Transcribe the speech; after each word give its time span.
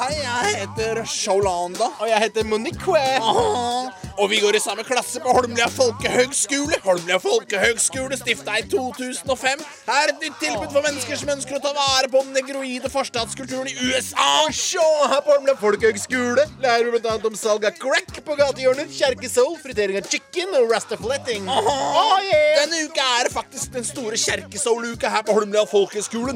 Hei, 0.00 0.16
jeg 0.22 0.56
heter 0.58 1.04
Sholanda. 1.04 1.84
Og 2.00 2.08
jeg 2.08 2.18
heter 2.18 2.44
Monique. 2.44 3.99
Og 4.18 4.30
vi 4.30 4.40
går 4.42 4.56
i 4.56 4.60
samme 4.62 4.84
klasse 4.84 5.20
på 5.22 5.32
Holmlia 5.32 5.68
folkehøgskole. 5.72 6.80
Holmlia 6.84 7.18
folkehøgskole 7.22 8.16
stifta 8.18 8.58
i 8.60 8.64
2005. 8.70 9.62
Her 9.86 10.00
er 10.02 10.12
et 10.12 10.24
nytt 10.24 10.38
tilbud 10.42 10.72
for 10.72 10.84
mennesker 10.84 11.20
som 11.20 11.32
ønsker 11.36 11.58
å 11.58 11.62
ta 11.64 11.72
vare 11.76 12.10
på 12.10 12.22
den 12.24 12.34
negroide 12.36 12.90
forstadskulturen 12.92 13.70
i 13.70 13.76
USA. 13.78 14.28
Sjå, 14.54 14.86
her 15.12 15.22
på 15.24 15.34
Holmlia 15.34 15.56
folkehøgskole 15.60 16.46
lærer 16.62 16.90
vi 16.90 17.00
annet 17.00 17.28
om 17.30 17.36
salg 17.38 17.64
av 17.68 17.76
crack 17.80 18.20
på 18.26 18.36
gatehjørner, 18.38 18.90
kjerkesoul, 18.92 19.56
fritering 19.62 20.00
av 20.00 20.08
chicken 20.10 20.52
og 20.58 20.70
rastafletting. 20.74 21.48
Oh, 21.48 22.18
yeah. 22.24 22.60
Denne 22.60 22.82
uka 22.90 23.06
er 23.20 23.28
det 23.28 23.34
faktisk 23.34 23.72
den 23.76 23.86
store 23.88 24.18
kjerkesoul-uka 24.20 25.10
her 25.14 25.24
på 25.26 25.36
Holmlia 25.38 25.64
folkehøgskole. 25.70 26.34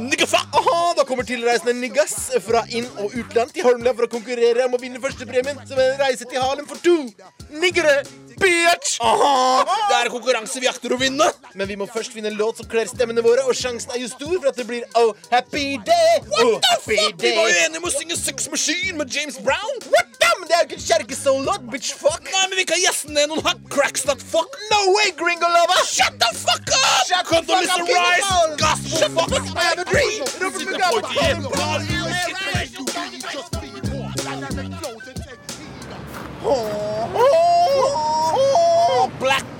Da 0.95 1.04
kommer 1.06 1.27
tilreisende 1.27 1.74
niggas 1.77 2.30
fra 2.45 2.65
inn- 2.70 2.91
og 3.02 3.12
utland 3.18 3.52
til 3.54 3.66
Holmlia 3.66 3.93
for 3.95 4.06
å 4.06 4.12
konkurrere 4.12 4.65
om 4.68 4.77
å 4.77 4.80
vinne 4.80 5.02
førstepremien, 5.02 5.60
som 5.68 5.79
er 5.79 5.93
en 5.93 6.01
reise 6.01 6.24
til 6.29 6.41
Harlem 6.41 6.66
for 6.70 6.80
to 6.84 6.96
niggere. 7.64 8.02
Bitch! 8.34 8.98
Aha, 9.00 9.62
det 9.88 9.96
er 9.96 10.09
en 10.09 10.12
konkurranse 10.12 10.60
vi 10.62 10.68
akter 10.68 10.92
å 10.95 10.98
vinne. 10.98 11.27
Men 11.54 11.68
vi 11.70 11.77
må 11.78 11.87
først 11.90 12.14
finne 12.16 12.32
en 12.32 12.38
låt 12.38 12.59
som 12.60 12.66
kler 12.70 12.88
stemmene 12.90 13.23
våre, 13.24 13.45
og 13.46 13.54
sjansen 13.56 13.95
er 13.95 14.02
jo 14.02 14.09
stor 14.10 14.34
for 14.40 14.50
at 14.50 14.59
det 14.59 14.66
blir 14.68 14.82
Oh 14.98 15.14
Happy 15.30 15.78
Day. 15.87 16.18
Oh, 16.40 16.59
happy 16.66 16.98
fuck? 16.98 17.23
Vi 17.23 17.30
var 17.37 17.48
jo 17.48 17.54
enige 17.62 17.80
om 17.80 17.88
å 17.88 17.95
synge 17.95 18.18
Sex 18.18 18.50
Machine 18.52 18.98
med 18.98 19.14
James 19.14 19.38
Brown. 19.38 19.78
What 19.92 20.10
the? 20.18 20.32
Men 20.40 20.50
det 20.50 20.56
er 20.56 20.64
jo 20.64 20.68
ikke 20.68 20.80
en 20.80 20.87
kjerkesoul-låt, 20.88 21.68
bitch 21.73 21.95
fuck. 22.00 22.27
Nei, 22.27 22.45
men 22.50 22.59
vi 22.59 22.66
kan 22.68 22.82
gjeste 22.82 23.14
ned 23.14 23.30
noen 23.30 23.45
hot 23.46 23.62
cracks 23.73 24.02
that 24.09 24.23
fuck. 24.35 24.51
No 24.73 24.80
way, 24.96 25.15
gringo 25.16 25.48
lover! 25.48 25.80
Shut 25.87 26.18
the 26.18 26.30
fuck 26.35 26.74
up! 26.74 27.07
Shut 27.07 27.30
the 27.30 27.42
fuck 27.46 27.65
up, 27.79 27.87
Rice, 27.87 28.29
people! 28.29 28.57
gospel 28.59 28.98
Shut 28.98 29.12
fuck. 29.15 29.32
I 29.57 29.62
have 29.70 29.79
a 29.79 29.87
dream. 29.88 30.26
Robert 30.42 30.65
Mugabe. 30.66 32.43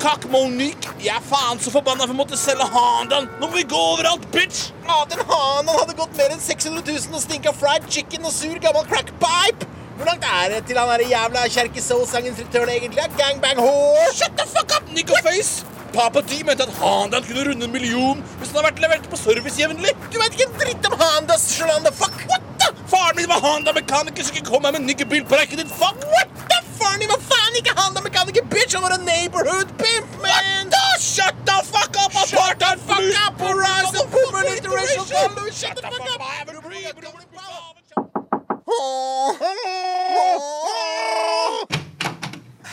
Cock 0.05 0.27
Monique. 0.28 0.91
Jeg 1.00 1.14
er 1.16 1.22
faen 1.24 1.60
så 1.64 1.70
forbanna 1.72 2.05
for 2.05 2.12
å 2.12 2.19
måtte 2.19 2.36
selge 2.36 2.66
Hondaen. 2.69 3.24
Nå 3.41 3.48
må 3.48 3.55
vi 3.56 3.62
gå 3.70 3.78
overalt, 3.94 4.27
bitch. 4.34 4.66
Ja, 4.84 4.98
den 5.08 5.22
hanen 5.30 5.70
hadde 5.72 5.94
gått 5.97 6.19
mer 6.19 6.34
enn 6.34 6.42
600 6.44 6.83
000 6.84 7.16
og 7.16 7.22
stinka 7.22 7.55
fried 7.56 7.86
chicken 7.88 8.28
og 8.28 8.34
sur 8.34 8.58
gammel 8.60 8.84
crackpipe. 8.91 9.64
Hvor 9.97 10.10
langt 10.10 10.27
er 10.28 10.52
det 10.52 10.58
til 10.69 10.77
han 10.77 10.92
der 10.92 11.06
jævla 11.08 11.47
Kjerke 11.55 11.80
Soul-sanginstruktøren 11.80 12.75
egentlig? 12.75 13.00
er? 13.00 13.16
Gangbang 13.16 13.62
whore. 13.64 14.10
Shut 14.12 14.36
the 14.36 14.44
fuck 14.50 14.77
up, 14.77 14.92
niggerface. 14.92 15.64
Papa 15.94 16.20
D 16.20 16.42
mente 16.44 16.69
at 16.69 16.77
Hondaen 16.82 17.25
kunne 17.25 17.47
runde 17.48 17.64
en 17.70 17.72
million 17.72 18.20
hvis 18.42 18.50
den 18.50 18.58
hadde 18.58 18.69
vært 18.69 18.84
levert 18.84 19.08
på 19.08 19.22
service 19.22 19.56
jevnlig. 19.62 19.94
Du 20.12 20.20
vet 20.20 20.36
ikke 20.36 20.50
en 20.50 20.58
dritt 20.66 20.91
om 20.91 20.98
Hondas, 21.00 21.48
Shalanda. 21.56 21.94
Fuck. 21.97 22.27
What 22.28 22.44
the? 22.60 22.75
Faren 22.92 23.22
min 23.22 23.32
var 23.32 23.41
Honda-mekaniker, 23.47 24.20
så 24.20 24.36
ikke 24.36 24.50
kom 24.52 24.69
her 24.69 24.77
med 24.77 24.84
niggerbil 24.91 25.25
på 25.32 25.41
rekken 25.41 25.64
din. 25.64 25.72
Fuck. 25.80 26.05
What 26.12 26.36
the? 26.44 26.53
Faren 26.84 27.00
din 27.00 27.08
Hva 27.08 27.18
faen 27.32 27.56
ikke 27.60 27.72
Honda-mekaniker, 27.80 28.44
bitch. 28.52 28.74
Han 28.77 28.82
var 28.84 28.94
en 28.98 29.04
neighborhood 29.08 29.68
pimp, 29.80 30.08
man. 30.20 30.68
What 30.68 30.70
the? 30.77 30.84
Shut 31.00 31.34
the 31.48 31.56
fuck 31.72 31.96
up, 32.04 32.12
apartheid 32.12 32.78
fuck 32.88 33.06
up, 33.24 33.41
Horizon 33.41 34.06
Boomer 34.12 34.44
Interracial 34.54 35.04
Shut 35.52 35.76
the 35.76 35.82
fuck 35.82 36.08
up. 36.12 36.20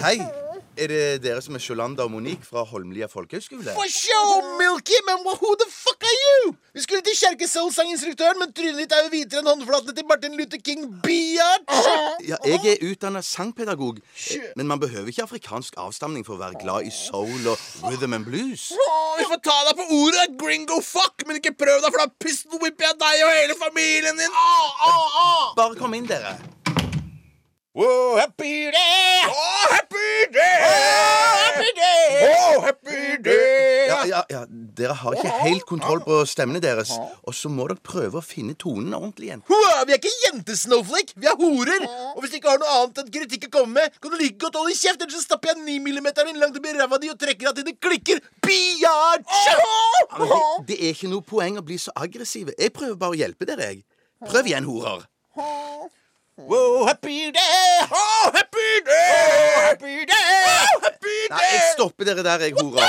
Hei, 0.01 0.17
er 0.81 0.89
det 0.91 1.21
dere 1.23 1.41
som 1.43 1.55
er 1.57 1.61
Sjolanda 1.61 2.05
og 2.05 2.11
Monique 2.13 2.45
fra 2.47 2.63
Holmlia 2.65 3.07
folkehøgskole? 3.11 3.73
For 3.75 3.89
show, 3.93 4.41
Milky, 4.59 4.97
men 5.07 5.21
who 5.25 5.51
the 5.61 5.67
fuck 5.69 6.01
are 6.03 6.17
you? 6.23 6.53
Vi 6.73 6.81
skulle 6.85 7.01
til 7.05 7.17
kjerkesoulsanginstruktøren, 7.19 8.39
men 8.39 8.53
trynet 8.55 8.79
ditt 8.79 8.95
er 8.95 9.03
jo 9.05 9.11
hvitere 9.13 9.43
enn 9.43 9.49
håndflatene 9.51 9.95
til 9.97 10.07
Martin 10.09 10.37
Luther 10.39 10.61
King, 10.63 10.87
biatch. 11.05 11.89
Ja, 12.31 12.37
jeg 12.45 12.61
er 12.69 12.83
utdanna 12.85 13.21
sangpedagog, 13.25 13.97
men 14.55 14.67
man 14.69 14.79
behøver 14.79 15.09
ikke 15.11 15.25
afrikansk 15.25 15.75
avstamning 15.81 16.25
for 16.27 16.37
å 16.37 16.41
være 16.41 16.61
glad 16.61 16.87
i 16.87 16.93
soul 16.93 17.49
og 17.49 17.65
rhythm 17.87 18.15
and 18.17 18.27
blues. 18.29 18.69
Vi 19.17 19.27
får 19.27 19.41
ta 19.45 19.57
deg 19.67 19.81
på 19.81 19.87
ordet, 19.97 20.27
gringo 20.39 20.79
fuck, 20.85 21.25
men 21.27 21.41
ikke 21.41 21.55
prøv 21.59 21.81
deg, 21.81 21.89
for 21.91 22.05
da 22.05 22.09
pistolwhipper 22.23 22.91
jeg 22.91 22.99
deg 23.03 23.25
og 23.27 23.35
hele 23.39 23.59
familien 23.59 24.21
din. 24.21 24.39
Bare 25.57 25.77
kom 25.79 25.97
inn, 25.97 26.09
dere. 26.09 26.37
Whoa, 27.73 28.17
happy 28.17 28.69
day! 28.69 29.21
Oh, 29.31 29.67
happy 29.71 30.33
day! 30.33 30.57
happy 30.59 31.71
day! 31.73 32.35
Oh, 32.35 32.50
happy 32.63 33.17
day! 33.25 33.87
Ja, 33.89 33.99
ja, 34.09 34.21
ja, 34.31 34.41
Dere 34.77 34.95
har 34.97 35.17
ikke 35.17 35.33
helt 35.43 35.65
kontroll 35.69 36.01
på 36.05 36.21
stemmene 36.29 36.61
deres, 36.63 36.93
og 37.27 37.35
så 37.37 37.51
må 37.51 37.67
dere 37.69 37.81
prøve 37.85 38.21
å 38.21 38.25
finne 38.25 38.55
tonen 38.59 38.93
ordentlig 38.97 39.29
igjen. 39.29 39.43
Hua, 39.49 39.73
vi 39.87 39.95
er 39.95 40.01
ikke 40.01 40.13
jentesnowflake, 40.27 41.17
vi 41.21 41.29
er 41.29 41.37
horer! 41.41 41.85
Og 42.15 42.23
hvis 42.23 42.33
du 42.33 42.39
ikke 42.39 42.53
har 42.53 42.61
noe 42.61 42.75
annet 42.79 43.03
enn 43.03 43.13
kritikk 43.17 43.49
å 43.49 43.53
komme 43.59 43.81
med, 43.81 43.97
kan 44.01 44.13
du 44.13 44.19
like 44.21 44.39
godt 44.41 44.59
holde 44.59 44.75
kjeft, 44.77 45.03
ellers 45.03 45.17
så 45.19 45.25
stapper 45.27 45.53
jeg 45.53 45.63
9 45.65 45.77
mm 45.87 46.11
inn 46.31 46.41
langt 46.41 46.59
oppi 46.59 46.75
ræva 46.77 47.01
di 47.01 47.11
og 47.13 47.19
trekker 47.21 47.51
av 47.51 47.57
til 47.57 47.67
det 47.67 47.77
klikker. 47.83 48.21
Biatch! 48.45 49.39
Ja, 49.47 50.19
det, 50.19 50.41
det 50.69 50.79
er 50.81 50.93
ikke 50.95 51.11
noe 51.11 51.25
poeng 51.25 51.59
å 51.59 51.65
bli 51.65 51.79
så 51.81 51.93
aggressive. 51.95 52.55
Jeg 52.59 52.73
prøver 52.75 52.99
bare 52.99 53.15
å 53.15 53.21
hjelpe 53.21 53.49
dere, 53.49 53.71
jeg. 53.73 53.83
Prøv 54.29 54.51
igjen, 54.51 54.67
horer. 54.69 55.07
Wow, 56.37 56.85
happy 56.87 57.31
day! 57.31 57.81
Oh, 57.91 58.31
happy 58.33 58.81
day! 58.85 59.19
Oh, 59.21 59.61
happy 59.69 60.05
day! 60.05 60.10
Stopper 61.73 62.07
dere 62.07 62.23
der, 62.25 62.45
jeg, 62.47 62.55
horer. 62.59 62.85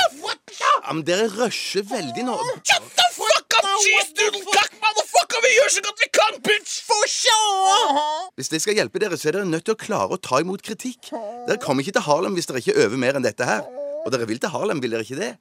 Ja, 0.61 0.93
men 0.93 1.05
dere 1.07 1.29
rusher 1.37 1.85
veldig 1.87 2.25
nå. 2.27 2.37
Shut 2.67 2.89
the 2.99 3.07
fuck 3.15 3.57
up, 3.59 3.69
cheese 3.85 4.11
doodle 4.19 4.43
cock, 4.49 4.73
motherfucker! 4.83 5.39
Vi 5.45 5.53
gjør 5.57 5.71
så 5.77 5.83
godt 5.87 6.03
vi 6.03 6.09
kan, 6.19 6.41
bitch! 6.47 6.75
For 6.89 7.07
sure! 7.11 8.33
Hvis 8.39 8.51
jeg 8.53 8.65
skal 8.65 8.79
hjelpe 8.81 9.03
dere, 9.03 9.19
så 9.21 9.31
er 9.31 9.39
dere 9.39 9.49
nødt 9.49 9.67
til 9.69 9.77
å 9.77 9.81
klare 9.81 10.17
å 10.17 10.21
ta 10.21 10.43
imot 10.43 10.65
kritikk. 10.67 11.13
Dere 11.47 11.61
kommer 11.63 11.85
ikke 11.85 11.97
til 11.99 12.07
Harlem 12.09 12.37
hvis 12.39 12.51
dere 12.51 12.63
ikke 12.65 12.77
øver 12.87 12.99
mer 13.01 13.19
enn 13.19 13.27
dette 13.27 13.47
her. 13.49 13.63
Og 14.03 14.11
dere 14.11 14.27
vil 14.27 14.41
til 14.43 14.51
Harlem, 14.51 14.83
vil 14.83 14.97
dere 14.97 15.07
ikke 15.07 15.21
det? 15.21 15.33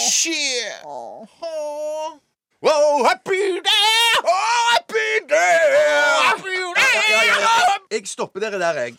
Shit! 0.00 0.80
Oh, 2.62 3.02
happy 3.04 3.58
day! 3.60 4.22
Oh, 4.22 4.60
happy 4.72 5.08
day! 5.28 5.72
Happy 6.22 6.56
day! 6.78 7.00
Ja, 7.12 7.22
ja, 7.26 7.38
ja. 7.42 7.76
Jeg 7.92 8.06
stopper 8.08 8.40
dere 8.40 8.56
der, 8.62 8.78
jeg. 8.86 8.96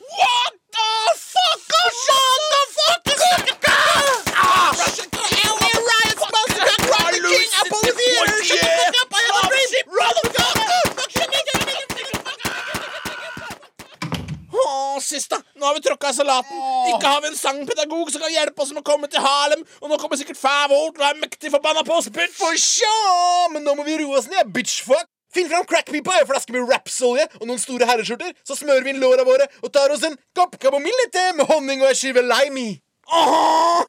Nå 15.63 15.69
har 15.69 15.77
vi 15.77 15.83
tråkka 15.85 16.11
salaten. 16.11 16.57
Ikke 16.91 17.07
har 17.07 17.21
vi 17.23 17.29
en 17.31 17.37
sangpedagog 17.39 18.11
som 18.11 18.21
kan 18.23 18.33
hjelpe 18.33 18.59
oss 18.59 18.73
med 18.75 18.83
å 18.83 18.87
komme 18.89 19.07
til 19.07 19.23
Harlem. 19.23 19.63
Og 19.79 19.91
nå 19.91 19.99
kommer 20.01 20.19
sikkert 20.19 20.39
Favor 20.41 20.89
til 20.91 20.99
å 20.99 21.05
være 21.05 21.21
mektig 21.21 21.53
forbanna 21.53 21.85
på 21.87 21.95
oss, 21.95 22.09
bitch. 22.11 22.35
For 22.35 22.59
sure! 22.59 23.47
Men 23.53 23.63
nå 23.63 23.77
må 23.77 23.87
vi 23.87 23.95
roe 24.01 24.19
oss 24.19 24.27
ned, 24.27 24.51
bitchfuck. 24.51 25.07
Finn 25.33 25.47
fram 25.49 25.63
crackpipa, 25.65 26.19
en 26.19 26.27
flaske 26.29 26.53
med 26.53 26.67
rapsolje 26.69 27.23
og 27.39 27.47
noen 27.47 27.61
store 27.61 27.87
herreskjorter. 27.89 28.35
Så 28.45 28.59
smører 28.59 28.83
vi 28.85 28.91
inn 28.93 29.01
låra 29.01 29.23
våre 29.25 29.47
og 29.63 29.71
tar 29.73 29.95
oss 29.95 30.03
en 30.05 30.19
kopp 30.37 30.59
kamomillete 30.61 31.31
med 31.39 31.47
honning 31.49 31.81
og 31.81 31.89
ei 31.89 31.97
skive 31.97 32.21
lime 32.27 32.67
i. 32.67 32.75
Åh! 33.07 33.81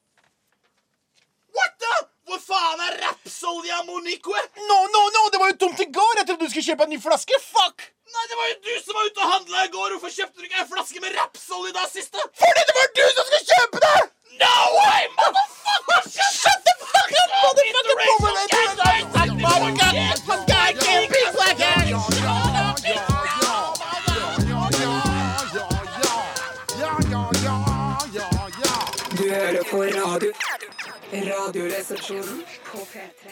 What 1.59 1.77
the? 1.83 1.97
Hvor 2.25 2.41
faen 2.41 2.81
er 2.87 2.97
rapsolja, 3.03 3.83
Monique? 3.91 4.47
No, 4.71 4.79
no, 4.95 5.03
no, 5.19 5.27
det 5.35 5.43
var 5.43 5.53
jo 5.53 5.59
tomt 5.67 5.83
i 5.85 5.91
går. 5.93 6.15
Jeg 6.23 6.31
trodde 6.31 6.47
du 6.47 6.55
skulle 6.55 6.71
kjøpe 6.71 6.89
en 6.89 6.95
ny 6.97 7.03
flaske. 7.03 7.43
Fuck! 7.51 7.91
Nei, 8.15 8.25
det 8.31 8.37
var 8.39 8.47
jo 8.51 8.57
du 8.67 8.75
som 8.85 8.93
var 8.97 9.05
ute 9.09 9.21
og 9.25 9.31
handla 9.35 9.59
i 9.67 9.71
går. 9.77 9.89
Hvorfor 9.95 10.13
kjøpte 10.17 10.39
du 10.39 10.45
ikke 10.47 10.61
en 10.63 10.71
flaske 10.73 10.99
med 11.05 11.11
rapsolje 11.19 11.73
da, 11.79 11.85
siste? 11.97 12.19
Fordi 12.43 12.63
det 12.69 12.75
var 12.79 12.87
du 12.99 13.05
som 13.17 13.25
skulle 13.29 13.47
kjøpe 13.53 13.79
det! 13.87 14.01
No 14.43 14.57
way, 14.77 15.03
motherfucker! 15.19 16.03
Shut 16.41 16.61
the 16.69 16.75
fuck 16.93 17.13
up, 17.21 17.31
motherfucker! 17.43 18.05
Du 29.19 29.25
hører 29.31 29.63
på 29.71 29.79
radio. 29.83 30.33
Radioresepsjonen 31.13 32.45
på 32.73 32.79
P3. 32.79 33.24